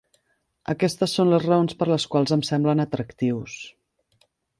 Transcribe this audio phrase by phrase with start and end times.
[0.73, 3.59] Aquestes són les raons per les quals em semblen atractius.